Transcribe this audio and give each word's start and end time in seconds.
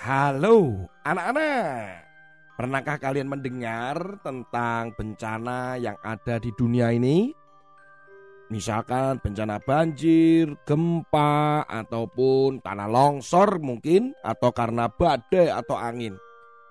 Halo 0.00 0.88
anak-anak. 1.04 2.08
Pernahkah 2.56 2.96
kalian 2.96 3.28
mendengar 3.28 4.16
tentang 4.24 4.96
bencana 4.96 5.76
yang 5.76 5.92
ada 6.00 6.40
di 6.40 6.48
dunia 6.56 6.88
ini? 6.88 7.28
Misalkan 8.48 9.20
bencana 9.20 9.60
banjir, 9.60 10.56
gempa, 10.64 11.68
ataupun 11.68 12.64
tanah 12.64 12.88
longsor 12.88 13.60
mungkin 13.60 14.16
Atau 14.24 14.56
karena 14.56 14.88
badai 14.88 15.52
atau 15.52 15.76
angin. 15.76 16.16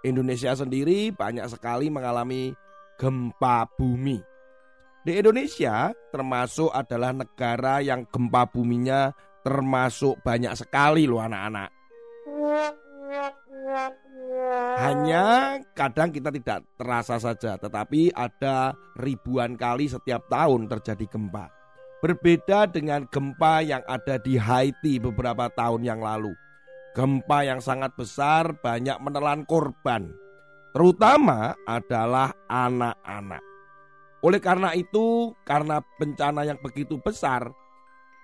Indonesia 0.02 0.58
sendiri 0.58 1.14
banyak 1.14 1.46
sekali 1.54 1.94
mengalami 1.94 2.58
gempa 2.98 3.70
bumi. 3.78 4.18
Di 5.06 5.22
Indonesia 5.22 5.94
termasuk 6.10 6.74
adalah 6.74 7.14
negara 7.14 7.78
yang 7.78 8.10
gempa 8.10 8.50
buminya 8.50 9.14
termasuk 9.46 10.18
banyak 10.26 10.58
sekali 10.58 11.06
loh 11.06 11.22
anak-anak 11.22 11.78
hanya 14.80 15.58
kadang 15.76 16.10
kita 16.10 16.30
tidak 16.32 16.66
terasa 16.80 17.20
saja, 17.20 17.60
tetapi 17.60 18.14
ada 18.16 18.74
ribuan 18.98 19.60
kali 19.60 19.90
setiap 19.90 20.26
tahun 20.32 20.68
terjadi 20.68 21.06
gempa. 21.10 21.52
Berbeda 22.00 22.72
dengan 22.72 23.04
gempa 23.12 23.60
yang 23.60 23.84
ada 23.84 24.16
di 24.20 24.40
Haiti 24.40 25.04
beberapa 25.04 25.52
tahun 25.52 25.84
yang 25.84 26.00
lalu. 26.00 26.32
Gempa 26.96 27.44
yang 27.44 27.60
sangat 27.60 27.94
besar 27.96 28.56
banyak 28.60 28.98
menelan 29.04 29.44
korban, 29.46 30.10
terutama 30.74 31.54
adalah 31.68 32.34
anak-anak. 32.50 33.44
Oleh 34.20 34.42
karena 34.44 34.76
itu, 34.76 35.32
karena 35.48 35.80
bencana 36.00 36.44
yang 36.44 36.60
begitu 36.60 37.00
besar, 37.00 37.52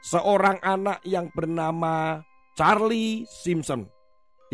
seorang 0.03 0.59
anak 0.59 0.99
yang 1.07 1.31
bernama 1.31 2.19
Charlie 2.55 3.23
Simpson 3.27 3.94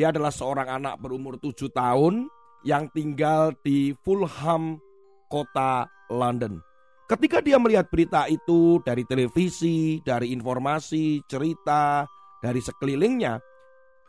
dia 0.01 0.09
adalah 0.09 0.33
seorang 0.33 0.81
anak 0.81 0.97
berumur 0.97 1.37
tujuh 1.37 1.69
tahun 1.69 2.25
yang 2.65 2.89
tinggal 2.89 3.53
di 3.61 3.93
Fulham, 4.01 4.81
kota 5.29 5.85
London. 6.09 6.57
Ketika 7.05 7.37
dia 7.37 7.61
melihat 7.61 7.85
berita 7.85 8.25
itu 8.25 8.81
dari 8.81 9.05
televisi, 9.05 10.01
dari 10.01 10.33
informasi, 10.33 11.21
cerita, 11.29 12.01
dari 12.41 12.57
sekelilingnya, 12.65 13.37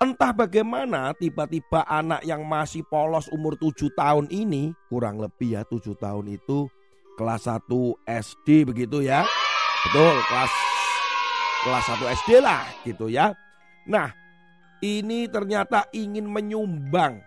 entah 0.00 0.32
bagaimana 0.32 1.12
tiba-tiba 1.12 1.84
anak 1.84 2.24
yang 2.24 2.40
masih 2.48 2.88
polos 2.88 3.28
umur 3.28 3.60
tujuh 3.60 3.92
tahun 3.92 4.32
ini, 4.32 4.72
kurang 4.88 5.20
lebih 5.20 5.60
ya 5.60 5.62
tujuh 5.68 5.92
tahun 6.00 6.40
itu, 6.40 6.72
kelas 7.20 7.52
1 7.52 7.68
SD 8.08 8.64
begitu 8.64 9.04
ya. 9.04 9.28
Betul, 9.84 10.16
kelas 10.24 10.52
kelas 11.68 11.84
1 12.00 12.16
SD 12.24 12.30
lah 12.40 12.64
gitu 12.80 13.12
ya. 13.12 13.36
Nah, 13.84 14.21
ini 14.82 15.30
ternyata 15.30 15.86
ingin 15.94 16.26
menyumbang 16.26 17.22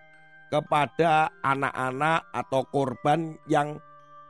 kepada 0.51 1.31
anak-anak 1.41 2.27
atau 2.35 2.61
korban 2.67 3.39
yang 3.47 3.79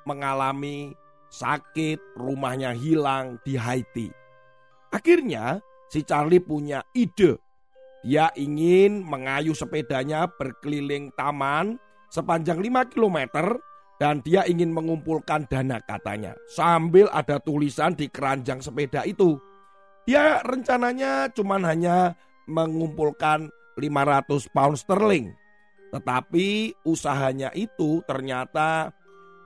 mengalami 0.06 0.94
sakit, 1.34 2.00
rumahnya 2.16 2.72
hilang 2.72 3.42
di 3.42 3.58
Haiti. 3.58 4.08
Akhirnya 4.94 5.60
si 5.90 6.06
Charlie 6.06 6.40
punya 6.40 6.86
ide. 6.96 7.42
Dia 8.06 8.30
ingin 8.38 9.02
mengayuh 9.02 9.58
sepedanya 9.58 10.30
berkeliling 10.30 11.10
taman 11.18 11.82
sepanjang 12.14 12.62
5 12.62 12.94
km 12.94 13.20
dan 13.98 14.22
dia 14.22 14.46
ingin 14.46 14.70
mengumpulkan 14.70 15.50
dana 15.50 15.82
katanya. 15.82 16.38
Sambil 16.54 17.10
ada 17.10 17.42
tulisan 17.42 17.98
di 17.98 18.06
keranjang 18.06 18.62
sepeda 18.62 19.02
itu. 19.10 19.42
Dia 20.06 20.38
rencananya 20.46 21.34
cuman 21.34 21.66
hanya 21.66 22.14
mengumpulkan 22.48 23.50
500 23.78 24.54
pound 24.54 24.76
sterling. 24.80 25.36
Tetapi 25.92 26.76
usahanya 26.84 27.52
itu 27.56 28.04
ternyata 28.04 28.92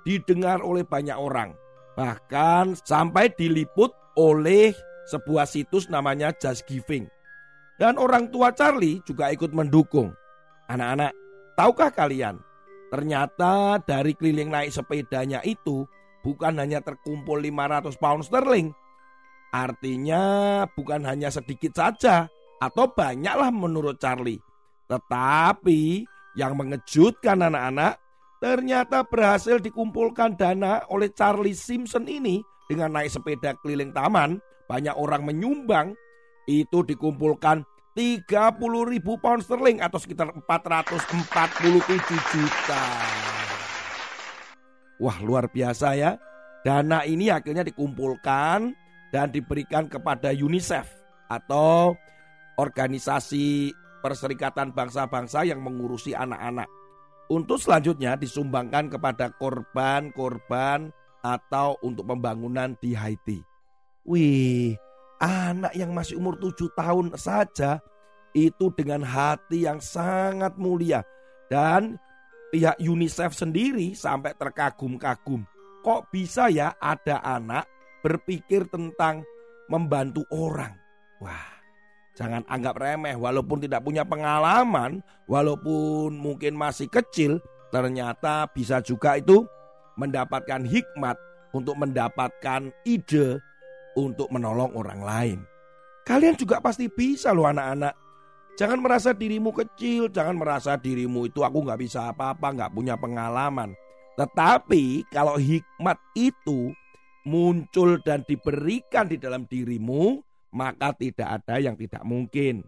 didengar 0.08 0.64
oleh 0.64 0.86
banyak 0.88 1.16
orang. 1.18 1.54
Bahkan 1.94 2.80
sampai 2.80 3.30
diliput 3.36 3.92
oleh 4.16 4.72
sebuah 5.10 5.50
situs 5.50 5.92
namanya 5.92 6.32
Just 6.38 6.66
Giving. 6.70 7.10
Dan 7.80 7.96
orang 7.96 8.28
tua 8.30 8.52
Charlie 8.52 9.00
juga 9.08 9.32
ikut 9.32 9.56
mendukung. 9.56 10.12
Anak-anak, 10.68 11.16
tahukah 11.56 11.92
kalian? 11.96 12.38
Ternyata 12.90 13.80
dari 13.86 14.18
keliling 14.18 14.50
naik 14.50 14.74
sepedanya 14.74 15.40
itu 15.46 15.86
bukan 16.26 16.58
hanya 16.60 16.82
terkumpul 16.82 17.40
500 17.40 17.96
pound 18.02 18.26
sterling. 18.26 18.74
Artinya 19.50 20.22
bukan 20.78 21.02
hanya 21.06 21.34
sedikit 21.34 21.74
saja, 21.74 22.30
atau 22.60 22.92
banyaklah 22.92 23.50
menurut 23.50 23.98
Charlie. 23.98 24.40
Tetapi 24.92 26.04
yang 26.38 26.56
mengejutkan 26.60 27.40
anak-anak 27.40 27.98
ternyata 28.40 29.04
berhasil 29.04 29.60
dikumpulkan 29.60 30.40
dana 30.40 30.84
oleh 30.92 31.12
Charlie 31.12 31.58
Simpson 31.58 32.08
ini 32.08 32.40
dengan 32.68 32.96
naik 32.96 33.12
sepeda 33.12 33.56
keliling 33.60 33.92
taman. 33.96 34.38
Banyak 34.70 34.94
orang 34.94 35.26
menyumbang 35.26 35.98
itu 36.46 36.86
dikumpulkan 36.86 37.66
30 37.98 38.30
ribu 38.86 39.18
pound 39.18 39.42
sterling 39.42 39.82
atau 39.82 39.98
sekitar 39.98 40.30
447 40.46 41.98
juta. 42.32 42.84
Wah 45.02 45.18
luar 45.26 45.50
biasa 45.50 45.98
ya. 45.98 46.16
Dana 46.62 47.08
ini 47.08 47.32
akhirnya 47.32 47.64
dikumpulkan 47.64 48.76
dan 49.10 49.28
diberikan 49.32 49.88
kepada 49.88 50.30
UNICEF 50.30 50.86
atau 51.32 51.96
organisasi 52.60 53.72
Perserikatan 54.00 54.72
Bangsa-Bangsa 54.72 55.44
yang 55.44 55.60
mengurusi 55.60 56.16
anak-anak. 56.16 56.68
Untuk 57.28 57.60
selanjutnya 57.60 58.16
disumbangkan 58.16 58.88
kepada 58.88 59.32
korban-korban 59.36 60.88
atau 61.20 61.76
untuk 61.84 62.08
pembangunan 62.08 62.80
di 62.80 62.96
Haiti. 62.96 63.44
Wih, 64.08 64.80
anak 65.20 65.76
yang 65.76 65.92
masih 65.92 66.16
umur 66.16 66.40
tujuh 66.40 66.72
tahun 66.80 67.12
saja 67.20 67.84
itu 68.32 68.72
dengan 68.74 69.04
hati 69.04 69.68
yang 69.68 69.84
sangat 69.84 70.56
mulia. 70.56 71.04
Dan 71.52 72.00
pihak 72.56 72.80
UNICEF 72.80 73.36
sendiri 73.36 73.94
sampai 73.94 74.32
terkagum-kagum. 74.40 75.44
Kok 75.84 76.02
bisa 76.10 76.48
ya 76.48 76.72
ada 76.80 77.20
anak 77.20 77.68
berpikir 78.00 78.64
tentang 78.72 79.28
membantu 79.68 80.24
orang? 80.32 80.72
Wah, 81.20 81.59
Jangan 82.20 82.44
anggap 82.52 82.76
remeh 82.76 83.16
walaupun 83.16 83.64
tidak 83.64 83.80
punya 83.80 84.04
pengalaman, 84.04 85.00
walaupun 85.32 86.20
mungkin 86.20 86.52
masih 86.52 86.92
kecil, 86.92 87.40
ternyata 87.72 88.44
bisa 88.52 88.84
juga 88.84 89.16
itu 89.16 89.48
mendapatkan 89.96 90.68
hikmat 90.68 91.16
untuk 91.56 91.80
mendapatkan 91.80 92.76
ide 92.84 93.40
untuk 93.96 94.28
menolong 94.36 94.76
orang 94.76 95.00
lain. 95.00 95.40
Kalian 96.04 96.36
juga 96.36 96.60
pasti 96.60 96.92
bisa 96.92 97.32
loh 97.32 97.48
anak-anak. 97.48 97.96
Jangan 98.60 98.84
merasa 98.84 99.16
dirimu 99.16 99.56
kecil, 99.56 100.12
jangan 100.12 100.36
merasa 100.36 100.76
dirimu 100.76 101.32
itu 101.32 101.40
aku 101.40 101.64
nggak 101.64 101.80
bisa 101.80 102.12
apa-apa, 102.12 102.52
nggak 102.52 102.74
punya 102.76 103.00
pengalaman. 103.00 103.72
Tetapi 104.20 105.08
kalau 105.16 105.40
hikmat 105.40 105.96
itu 106.20 106.76
muncul 107.24 107.96
dan 108.04 108.28
diberikan 108.28 109.08
di 109.08 109.16
dalam 109.16 109.48
dirimu, 109.48 110.20
maka 110.50 110.94
tidak 110.98 111.42
ada 111.42 111.62
yang 111.62 111.78
tidak 111.78 112.02
mungkin. 112.06 112.66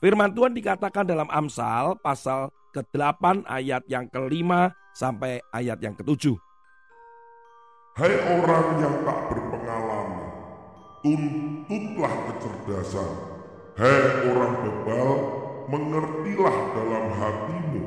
Firman 0.00 0.32
Tuhan 0.32 0.56
dikatakan 0.56 1.04
dalam 1.04 1.28
Amsal 1.28 1.98
pasal 2.00 2.48
ke-8 2.72 3.44
ayat 3.44 3.84
yang 3.90 4.08
kelima 4.08 4.72
sampai 4.96 5.42
ayat 5.52 5.78
yang 5.82 5.92
ketujuh. 5.92 6.38
Hai 7.98 8.14
orang 8.32 8.66
yang 8.80 8.96
tak 9.02 9.18
berpengalaman, 9.28 10.30
tuntutlah 11.04 12.14
kecerdasan. 12.30 13.10
Hai 13.76 14.30
orang 14.30 14.54
bebal, 14.62 15.08
mengertilah 15.68 16.56
dalam 16.72 17.04
hatimu. 17.18 17.84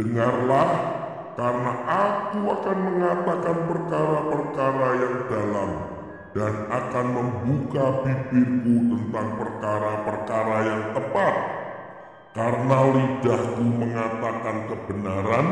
Dengarlah, 0.00 0.68
karena 1.36 1.72
aku 1.84 2.40
akan 2.46 2.78
mengatakan 2.88 3.56
perkara-perkara 3.68 4.88
yang 4.96 5.16
dalam 5.28 5.61
dan 6.32 6.64
akan 6.72 7.06
membuka 7.12 8.04
bibirku 8.04 8.96
tentang 8.96 9.28
perkara-perkara 9.36 10.56
yang 10.64 10.82
tepat, 10.96 11.34
karena 12.32 12.78
lidahku 12.88 13.64
mengatakan 13.68 14.56
kebenaran 14.72 15.46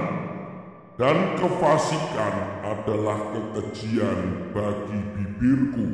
dan 0.96 1.16
kefasikan 1.36 2.34
adalah 2.64 3.20
kekejian 3.32 4.18
bagi 4.56 5.00
bibirku. 5.16 5.86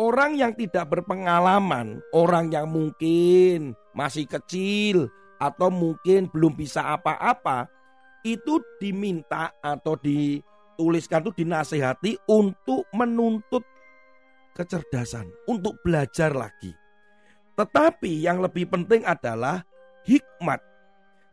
Orang 0.00 0.36
yang 0.36 0.56
tidak 0.56 0.88
berpengalaman, 0.88 2.00
orang 2.16 2.48
yang 2.48 2.68
mungkin 2.68 3.76
masih 3.92 4.24
kecil 4.24 5.12
atau 5.36 5.68
mungkin 5.68 6.28
belum 6.32 6.56
bisa 6.56 6.96
apa-apa, 6.96 7.68
itu 8.24 8.60
diminta 8.80 9.52
atau 9.60 9.96
dituliskan 10.80 11.20
itu 11.20 11.44
dinasehati 11.44 12.16
untuk 12.24 12.88
menuntut 12.96 13.60
kecerdasan, 14.56 15.28
untuk 15.44 15.76
belajar 15.84 16.32
lagi. 16.32 16.72
Tetapi 17.52 18.24
yang 18.24 18.40
lebih 18.40 18.64
penting 18.72 19.04
adalah 19.04 19.60
hikmat. 20.08 20.64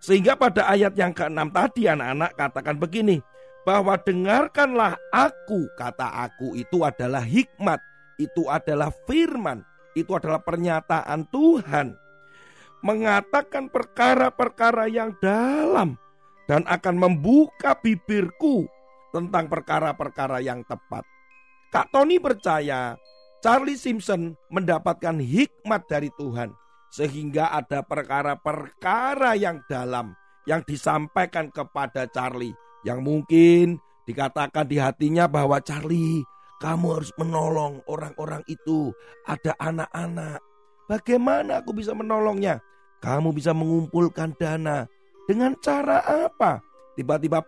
Sehingga 0.03 0.35
pada 0.35 0.67
ayat 0.67 0.99
yang 0.99 1.15
ke-6 1.15 1.47
tadi 1.55 1.87
anak-anak 1.87 2.35
katakan 2.35 2.75
begini, 2.75 3.23
bahwa 3.63 3.95
dengarkanlah 3.95 4.99
aku, 5.15 5.71
kata 5.79 6.27
aku 6.27 6.59
itu 6.59 6.83
adalah 6.83 7.23
hikmat 7.23 7.79
itu 8.17 8.49
adalah 8.49 8.89
firman, 9.05 9.61
itu 9.93 10.09
adalah 10.17 10.41
pernyataan 10.41 11.29
Tuhan. 11.29 11.93
Mengatakan 12.81 13.69
perkara-perkara 13.69 14.89
yang 14.89 15.13
dalam 15.21 15.97
dan 16.49 16.65
akan 16.65 16.95
membuka 16.97 17.77
bibirku 17.77 18.65
tentang 19.17 19.49
perkara-perkara 19.49 20.37
yang 20.45 20.61
tepat. 20.69 21.01
Kak 21.73 21.89
Tony 21.89 22.21
percaya 22.21 22.95
Charlie 23.41 23.75
Simpson 23.77 24.37
mendapatkan 24.53 25.17
hikmat 25.17 25.89
dari 25.89 26.13
Tuhan 26.15 26.53
sehingga 26.93 27.51
ada 27.51 27.81
perkara-perkara 27.83 29.35
yang 29.35 29.59
dalam 29.67 30.15
yang 30.47 30.63
disampaikan 30.63 31.51
kepada 31.51 32.07
Charlie 32.07 32.55
yang 32.87 33.03
mungkin 33.03 33.81
dikatakan 34.07 34.63
di 34.63 34.79
hatinya 34.79 35.27
bahwa 35.27 35.59
Charlie 35.59 36.23
kamu 36.57 36.85
harus 36.97 37.13
menolong 37.21 37.85
orang-orang 37.85 38.41
itu. 38.49 38.89
Ada 39.29 39.53
anak-anak. 39.61 40.41
Bagaimana 40.89 41.61
aku 41.61 41.77
bisa 41.77 41.93
menolongnya? 41.93 42.57
Kamu 42.97 43.29
bisa 43.29 43.53
mengumpulkan 43.53 44.33
dana. 44.41 44.89
Dengan 45.29 45.53
cara 45.61 46.01
apa? 46.01 46.63
Tiba-tiba. 46.97 47.45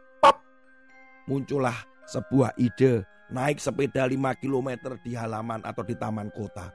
Muncullah 1.30 1.78
sebuah 2.10 2.58
ide. 2.58 3.06
Naik 3.30 3.62
sepeda 3.62 4.10
5 4.10 4.42
km 4.42 4.98
di 5.06 5.14
halaman 5.14 5.62
atau 5.62 5.86
di 5.86 5.94
taman 5.94 6.34
kota. 6.34 6.74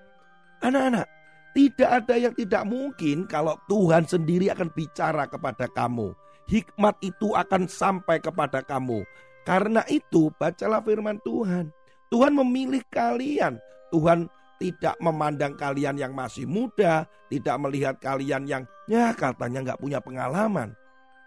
Anak-anak, 0.63 1.11
tidak 1.51 1.91
ada 1.91 2.15
yang 2.15 2.35
tidak 2.39 2.63
mungkin 2.63 3.27
kalau 3.27 3.59
Tuhan 3.67 4.07
sendiri 4.07 4.55
akan 4.55 4.71
bicara 4.71 5.27
kepada 5.27 5.67
kamu. 5.67 6.15
Hikmat 6.47 7.03
itu 7.03 7.35
akan 7.35 7.67
sampai 7.67 8.23
kepada 8.23 8.63
kamu. 8.63 9.03
Karena 9.43 9.83
itu, 9.91 10.31
bacalah 10.39 10.79
firman 10.87 11.19
Tuhan. 11.27 11.75
Tuhan 12.15 12.33
memilih 12.39 12.87
kalian. 12.87 13.59
Tuhan 13.91 14.31
tidak 14.63 14.95
memandang 15.03 15.59
kalian 15.59 15.99
yang 15.99 16.15
masih 16.15 16.47
muda, 16.47 17.05
tidak 17.29 17.57
melihat 17.59 17.99
kalian 17.99 18.47
yang 18.47 18.63
ya 18.87 19.11
katanya 19.13 19.73
nggak 19.73 19.81
punya 19.83 19.99
pengalaman. 19.99 20.73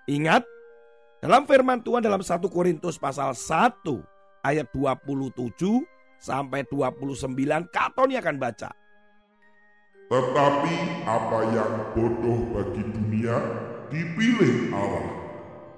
Ingat, 0.07 0.47
dalam 1.27 1.43
firman 1.43 1.83
Tuhan 1.83 1.99
dalam 1.99 2.23
1 2.23 2.39
Korintus 2.47 2.95
pasal 2.95 3.35
1 3.35 3.83
ayat 4.47 4.71
27 4.71 5.59
sampai 6.15 6.63
29 6.71 7.35
Katoni 7.67 8.15
akan 8.15 8.35
baca. 8.39 8.71
Tetapi 10.07 10.75
apa 11.03 11.39
yang 11.51 11.73
bodoh 11.91 12.39
bagi 12.55 12.79
dunia 12.79 13.43
dipilih 13.91 14.71
Allah 14.71 15.07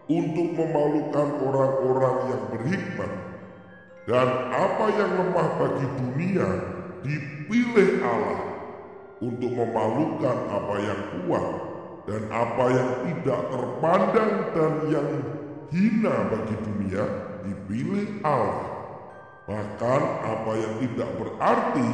untuk 0.05 0.53
memalukan 0.53 1.27
orang-orang 1.41 2.17
yang 2.29 2.43
berhikmat 2.53 3.11
dan 4.05 4.29
apa 4.53 4.85
yang 5.01 5.11
lemah 5.17 5.49
bagi 5.57 5.87
dunia 5.97 6.49
dipilih 7.01 8.05
Allah 8.05 8.41
untuk 9.17 9.49
memalukan 9.49 10.37
apa 10.45 10.75
yang 10.77 11.01
kuat 11.25 11.69
dan 12.09 12.21
apa 12.33 12.65
yang 12.73 12.89
tidak 13.05 13.41
terpandang 13.53 14.33
dan 14.53 14.73
yang 14.89 15.09
hina 15.69 16.15
bagi 16.29 16.55
dunia 16.65 17.03
dipilih 17.45 18.21
Allah. 18.25 18.69
Bahkan 19.49 20.01
apa 20.21 20.51
yang 20.53 20.73
tidak 20.85 21.09
berarti 21.17 21.89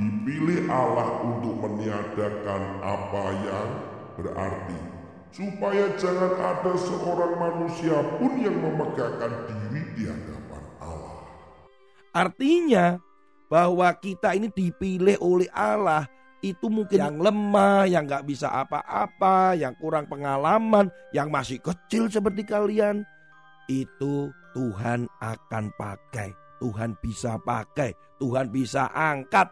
dipilih 0.00 0.66
Allah 0.72 1.20
untuk 1.20 1.54
meniadakan 1.60 2.62
apa 2.80 3.24
yang 3.44 3.68
berarti. 4.16 4.80
Supaya 5.34 5.90
jangan 5.98 6.32
ada 6.38 6.72
seorang 6.78 7.34
manusia 7.36 7.98
pun 8.22 8.38
yang 8.38 8.54
memegahkan 8.54 9.50
diri 9.50 9.82
di 9.98 10.02
hadapan 10.06 10.62
Artinya 12.14 13.02
bahwa 13.50 13.90
kita 13.98 14.38
ini 14.38 14.46
dipilih 14.46 15.18
oleh 15.18 15.50
Allah 15.50 16.06
itu 16.44 16.68
mungkin 16.68 17.00
yang 17.00 17.16
lemah, 17.18 17.88
yang 17.88 18.04
nggak 18.04 18.28
bisa 18.28 18.52
apa-apa, 18.52 19.56
yang 19.56 19.72
kurang 19.80 20.04
pengalaman, 20.06 20.92
yang 21.10 21.32
masih 21.32 21.58
kecil 21.58 22.06
seperti 22.12 22.44
kalian. 22.44 23.02
Itu 23.66 24.30
Tuhan 24.52 25.08
akan 25.20 25.64
pakai. 25.78 26.32
Tuhan 26.60 26.96
bisa 27.00 27.40
pakai. 27.42 27.92
Tuhan 28.20 28.48
bisa 28.52 28.88
angkat. 28.92 29.50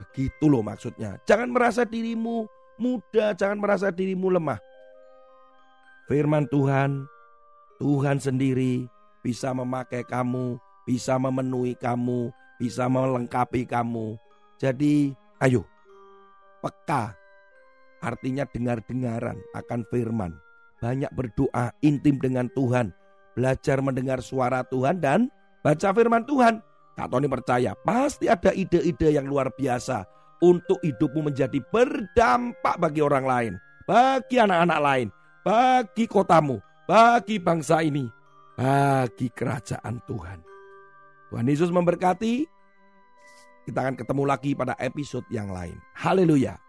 Begitu 0.00 0.44
loh 0.48 0.60
maksudnya. 0.60 1.16
Jangan 1.24 1.52
merasa 1.52 1.88
dirimu 1.88 2.44
muda, 2.76 3.32
jangan 3.32 3.56
merasa 3.56 3.88
dirimu 3.88 4.28
lemah. 4.28 4.60
Firman 6.06 6.44
Tuhan, 6.52 7.08
Tuhan 7.80 8.20
sendiri 8.20 8.84
bisa 9.24 9.50
memakai 9.56 10.04
kamu 10.04 10.60
bisa 10.86 11.18
memenuhi 11.18 11.74
kamu, 11.74 12.30
bisa 12.62 12.86
melengkapi 12.86 13.66
kamu. 13.66 14.14
Jadi, 14.56 15.12
ayo, 15.42 15.66
peka. 16.62 17.12
Artinya 18.00 18.46
dengar-dengaran 18.46 19.36
akan 19.52 19.80
firman. 19.90 20.32
Banyak 20.78 21.10
berdoa 21.10 21.74
intim 21.82 22.22
dengan 22.22 22.46
Tuhan. 22.54 22.94
Belajar 23.36 23.84
mendengar 23.84 24.24
suara 24.24 24.64
Tuhan 24.64 24.96
dan 24.96 25.28
baca 25.60 25.92
firman 25.92 26.24
Tuhan. 26.24 26.64
Kak 26.96 27.12
Tony 27.12 27.28
percaya 27.28 27.76
pasti 27.84 28.32
ada 28.32 28.56
ide-ide 28.56 29.12
yang 29.12 29.28
luar 29.28 29.52
biasa 29.52 30.08
untuk 30.40 30.80
hidupmu 30.80 31.28
menjadi 31.28 31.60
berdampak 31.68 32.80
bagi 32.80 33.04
orang 33.04 33.24
lain. 33.28 33.52
Bagi 33.84 34.40
anak-anak 34.40 34.80
lain. 34.80 35.08
Bagi 35.44 36.04
kotamu. 36.08 36.56
Bagi 36.88 37.36
bangsa 37.36 37.84
ini. 37.84 38.08
Bagi 38.56 39.28
kerajaan 39.28 40.00
Tuhan. 40.08 40.40
Tuhan 41.28 41.46
Yesus 41.46 41.68
memberkati. 41.68 42.48
Kita 43.68 43.78
akan 43.84 44.00
ketemu 44.00 44.22
lagi 44.24 44.56
pada 44.56 44.72
episode 44.80 45.28
yang 45.28 45.52
lain. 45.52 45.76
Haleluya. 45.92 46.65